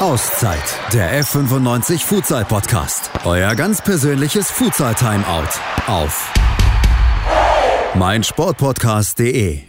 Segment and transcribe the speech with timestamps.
[0.00, 3.12] Auszeit, der F95 Futsal Podcast.
[3.24, 5.48] Euer ganz persönliches Futsal Timeout
[5.86, 6.32] auf
[7.94, 9.60] meinsportpodcast.de.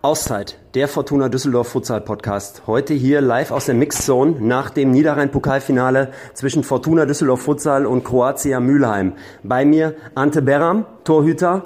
[0.00, 2.62] Auszeit, der Fortuna Düsseldorf Futsal Podcast.
[2.66, 8.58] Heute hier live aus der Mixzone nach dem Niederrhein-Pokalfinale zwischen Fortuna Düsseldorf Futsal und Kroatia
[8.58, 9.16] Mülheim.
[9.42, 11.62] Bei mir Ante Beram, Torhüter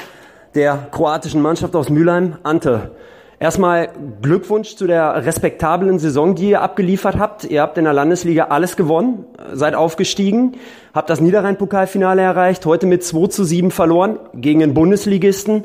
[0.55, 2.37] der kroatischen Mannschaft aus Mülheim.
[2.43, 2.93] Ante,
[3.39, 3.91] erstmal
[4.21, 7.45] Glückwunsch zu der respektablen Saison, die ihr abgeliefert habt.
[7.45, 10.57] Ihr habt in der Landesliga alles gewonnen, seid aufgestiegen,
[10.95, 15.65] habt das Niederrhein-Pokalfinale erreicht, heute mit 2 zu 7 verloren gegen den Bundesligisten.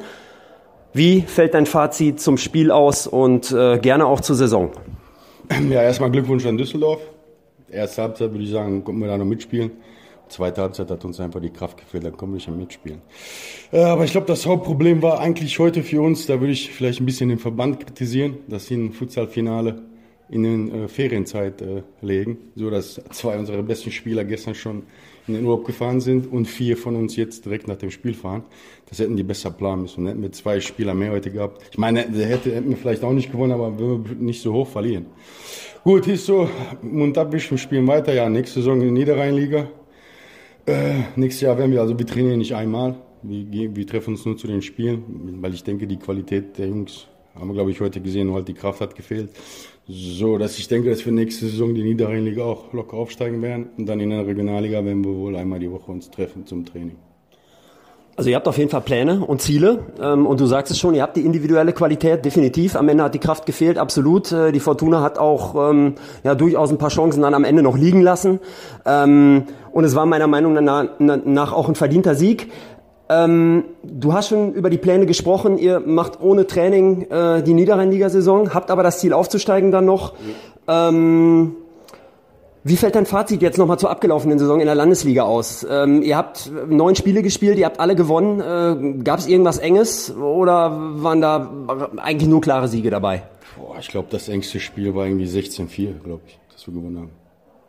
[0.94, 4.72] Wie fällt dein Fazit zum Spiel aus und äh, gerne auch zur Saison?
[5.70, 7.02] Ja, erstmal Glückwunsch an Düsseldorf.
[7.70, 9.72] Erste Halbzeit würde ich sagen, konnten wir da noch mitspielen.
[10.30, 13.02] Zweite Halbzeit hat uns einfach die Kraft gefehlt, dann konnten wir nicht mehr mitspielen.
[13.72, 17.00] Äh, aber ich glaube, das Hauptproblem war eigentlich heute für uns, da würde ich vielleicht
[17.00, 19.82] ein bisschen den Verband kritisieren, dass sie ein Futsalfinale
[20.30, 24.84] in den äh, Ferienzeit äh, legen, so dass zwei unserer besten Spieler gestern schon
[25.28, 28.44] in den Urlaub gefahren sind und vier von uns jetzt direkt nach dem Spiel fahren.
[28.90, 30.08] Das hätten die besser planen müssen.
[30.08, 31.64] Hätten wir zwei Spieler mehr heute gehabt.
[31.72, 34.68] Ich meine, der hätte, hätten wir vielleicht auch nicht gewonnen, aber wir nicht so hoch
[34.68, 35.08] verlieren.
[35.84, 36.50] Gut, ist so,
[36.82, 38.14] Mund abwischen, spielen weiter.
[38.14, 39.68] Ja, nächste Saison in der Niederrheinliga.
[40.68, 42.96] Äh, nächstes Jahr werden wir, also wir trainieren nicht einmal.
[43.24, 47.08] Wir, wir treffen uns nur zu den Spielen, weil ich denke, die Qualität der Jungs
[47.36, 49.30] haben wir, glaube ich, heute gesehen, halt die Kraft hat gefehlt.
[49.88, 53.70] So, dass ich denke, dass wir nächste Saison die Niederrheinliga auch locker aufsteigen werden.
[53.78, 56.98] Und dann in der Regionalliga werden wir wohl einmal die Woche uns treffen zum Training.
[58.18, 60.96] Also ihr habt auf jeden Fall Pläne und Ziele ähm, und du sagst es schon,
[60.96, 62.76] ihr habt die individuelle Qualität definitiv.
[62.76, 64.32] Am Ende hat die Kraft gefehlt, absolut.
[64.32, 67.78] Äh, die Fortuna hat auch ähm, ja durchaus ein paar Chancen dann am Ende noch
[67.78, 68.40] liegen lassen
[68.88, 72.52] ähm, und es war meiner Meinung nach, nach auch ein verdienter Sieg.
[73.08, 75.60] Ähm, du hast schon über die Pläne gesprochen.
[75.60, 80.16] Ihr macht ohne Training äh, die Niederrhein-Liga-Saison, habt aber das Ziel aufzusteigen dann noch.
[80.68, 81.56] Ähm,
[82.68, 85.66] wie fällt dein Fazit jetzt nochmal zur abgelaufenen Saison in der Landesliga aus?
[85.70, 88.42] Ähm, ihr habt neun Spiele gespielt, ihr habt alle gewonnen.
[88.42, 93.24] Äh, Gab es irgendwas Enges oder waren da eigentlich nur klare Siege dabei?
[93.58, 97.10] Boah, ich glaube, das engste Spiel war irgendwie 16-4, glaube ich, dass wir gewonnen haben.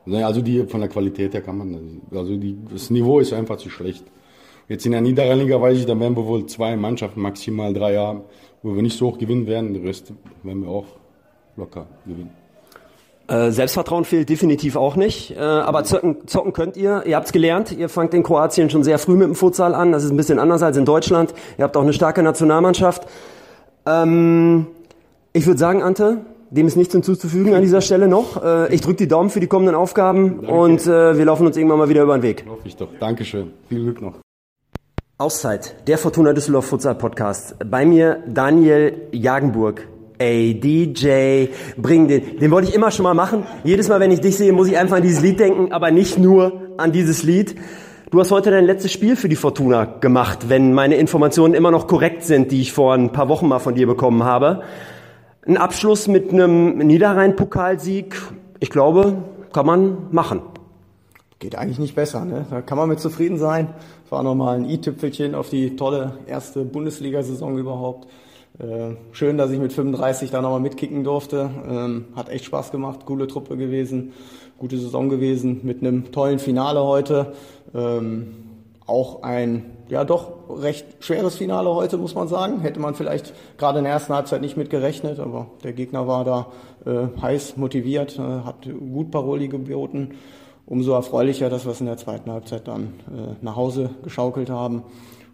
[0.04, 3.58] Naja, also die von der Qualität her kann man, also die, das Niveau ist einfach
[3.58, 4.04] zu schlecht.
[4.68, 8.22] Jetzt in der Niederrheiniger weiß ich, da werden wir wohl zwei Mannschaften, maximal drei haben,
[8.62, 9.74] wo wir nicht so hoch gewinnen werden.
[9.74, 10.86] Den Rest werden wir auch
[11.56, 12.30] locker gewinnen.
[13.28, 17.02] Äh, Selbstvertrauen fehlt definitiv auch nicht, äh, aber zocken, zocken könnt ihr.
[17.04, 19.92] Ihr habt's gelernt, ihr fangt in Kroatien schon sehr früh mit dem Futsal an.
[19.92, 21.34] Das ist ein bisschen anders als in Deutschland.
[21.58, 23.06] Ihr habt auch eine starke Nationalmannschaft.
[23.84, 24.66] Ähm,
[25.34, 28.42] ich würde sagen, Ante, dem ist nichts hinzuzufügen an dieser Stelle noch.
[28.42, 30.52] Äh, ich drücke die Daumen für die kommenden Aufgaben Danke.
[30.52, 32.46] und äh, wir laufen uns irgendwann mal wieder über den Weg.
[32.48, 32.88] Hoffe ich doch.
[32.98, 33.52] Dankeschön.
[33.68, 34.14] Viel Glück noch.
[35.18, 37.56] Auszeit, der Fortuna Düsseldorf Futsal Podcast.
[37.68, 39.86] Bei mir Daniel Jagenburg.
[40.20, 41.46] Ey, DJ,
[41.76, 42.38] bring den.
[42.40, 43.44] Den wollte ich immer schon mal machen.
[43.62, 46.18] Jedes Mal, wenn ich dich sehe, muss ich einfach an dieses Lied denken, aber nicht
[46.18, 47.54] nur an dieses Lied.
[48.10, 51.86] Du hast heute dein letztes Spiel für die Fortuna gemacht, wenn meine Informationen immer noch
[51.86, 54.62] korrekt sind, die ich vor ein paar Wochen mal von dir bekommen habe.
[55.46, 58.20] Ein Abschluss mit einem Niederrhein-Pokalsieg,
[58.58, 60.42] ich glaube, kann man machen.
[61.38, 62.44] Geht eigentlich nicht besser, ne?
[62.50, 63.68] Da kann man mit zufrieden sein.
[64.10, 68.08] War nochmal ein i-Tüpfelchen auf die tolle erste Bundesliga-Saison überhaupt.
[68.58, 71.48] Äh, schön, dass ich mit 35 da nochmal mitkicken durfte.
[71.68, 74.12] Ähm, hat echt Spaß gemacht, coole Truppe gewesen,
[74.58, 77.34] gute Saison gewesen, mit einem tollen Finale heute.
[77.72, 78.34] Ähm,
[78.84, 82.60] auch ein, ja doch, recht schweres Finale heute, muss man sagen.
[82.60, 86.24] Hätte man vielleicht gerade in der ersten Halbzeit nicht mit gerechnet, aber der Gegner war
[86.24, 86.46] da
[86.84, 90.14] äh, heiß motiviert, äh, hat gut Paroli geboten.
[90.66, 94.82] Umso erfreulicher, dass wir es in der zweiten Halbzeit dann äh, nach Hause geschaukelt haben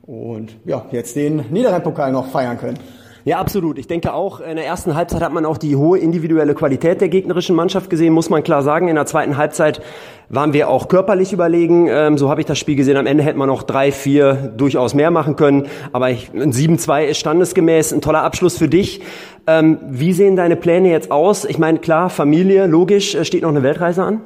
[0.02, 2.78] und ja, jetzt den Niederrhein-Pokal noch feiern können.
[3.26, 3.78] Ja, absolut.
[3.78, 7.08] Ich denke auch, in der ersten Halbzeit hat man auch die hohe individuelle Qualität der
[7.08, 8.88] gegnerischen Mannschaft gesehen, muss man klar sagen.
[8.88, 9.80] In der zweiten Halbzeit
[10.28, 11.86] waren wir auch körperlich überlegen.
[11.88, 12.98] Ähm, so habe ich das Spiel gesehen.
[12.98, 15.68] Am Ende hätte man noch drei, vier durchaus mehr machen können.
[15.92, 17.94] Aber ein 7-2 ist standesgemäß.
[17.94, 19.00] Ein toller Abschluss für dich.
[19.47, 21.47] Ähm, wie sehen deine Pläne jetzt aus?
[21.47, 23.15] Ich meine, klar, Familie, logisch.
[23.15, 24.20] Äh, steht noch eine Weltreise an?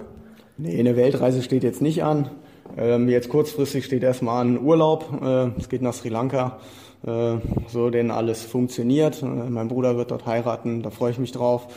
[0.57, 2.31] Nee, eine Weltreise steht jetzt nicht an.
[2.77, 5.23] Ähm, jetzt kurzfristig steht erstmal an Urlaub.
[5.23, 6.59] Äh, es geht nach Sri Lanka.
[7.07, 7.37] Äh,
[7.69, 9.23] so denn alles funktioniert.
[9.23, 11.69] Äh, mein Bruder wird dort heiraten, da freue ich mich drauf.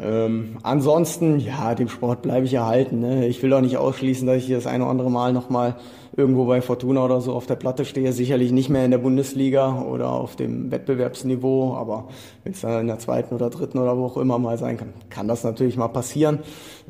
[0.00, 3.00] Ähm, ansonsten, ja, dem Sport bleibe ich erhalten.
[3.00, 3.26] Ne?
[3.26, 5.76] Ich will auch nicht ausschließen, dass ich das eine oder andere Mal nochmal
[6.16, 8.12] irgendwo bei Fortuna oder so auf der Platte stehe.
[8.12, 12.08] Sicherlich nicht mehr in der Bundesliga oder auf dem Wettbewerbsniveau, aber
[12.42, 14.92] wenn es dann in der zweiten oder dritten oder wo auch immer mal sein kann,
[15.10, 16.40] kann das natürlich mal passieren.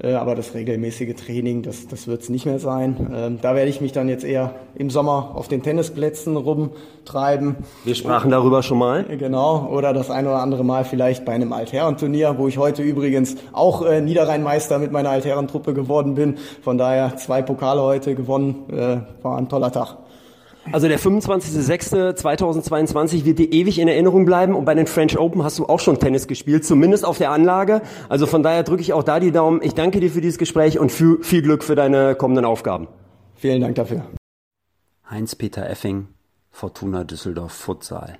[0.02, 3.10] Äh, aber das regelmäßige Training, das, das wird es nicht mehr sein.
[3.12, 7.56] Ähm, da werde ich mich dann jetzt eher im Sommer auf den Tennisplätzen rumtreiben.
[7.84, 9.04] Wir sprachen darüber schon mal.
[9.04, 13.36] Genau, oder das ein oder andere Mal vielleicht bei einem Altherrenturnier, wo ich heute übrigens
[13.52, 16.36] auch äh, Niederrheinmeister mit meiner Altherrentruppe geworden bin.
[16.62, 18.68] Von daher zwei Pokale heute gewonnen.
[18.70, 19.96] Äh, war ein toller Tag.
[20.72, 25.58] Also der 25.06.2022 wird dir ewig in Erinnerung bleiben und bei den French Open hast
[25.58, 27.80] du auch schon Tennis gespielt, zumindest auf der Anlage.
[28.10, 29.62] Also von daher drücke ich auch da die Daumen.
[29.62, 32.88] Ich danke dir für dieses Gespräch und viel Glück für deine kommenden Aufgaben.
[33.34, 34.02] Vielen Dank dafür.
[35.10, 36.08] Heinz-Peter Effing,
[36.50, 38.18] Fortuna Düsseldorf Futsal.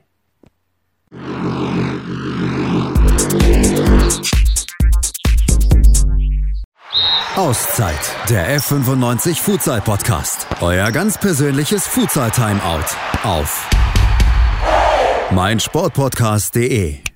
[7.37, 10.47] Auszeit, der F95 Futsal Podcast.
[10.61, 12.85] Euer ganz persönliches Futsal Timeout
[13.23, 13.69] auf
[15.31, 17.08] meinsportpodcast.de.